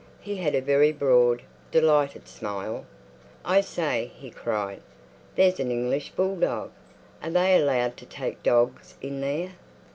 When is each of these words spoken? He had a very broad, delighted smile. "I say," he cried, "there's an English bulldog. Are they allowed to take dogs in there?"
He 0.19 0.37
had 0.37 0.55
a 0.55 0.61
very 0.63 0.91
broad, 0.91 1.43
delighted 1.71 2.27
smile. 2.27 2.87
"I 3.45 3.61
say," 3.61 4.09
he 4.15 4.31
cried, 4.31 4.81
"there's 5.35 5.59
an 5.59 5.69
English 5.69 6.09
bulldog. 6.13 6.71
Are 7.21 7.29
they 7.29 7.55
allowed 7.55 7.97
to 7.97 8.07
take 8.07 8.41
dogs 8.41 8.95
in 8.99 9.21
there?" 9.21 9.51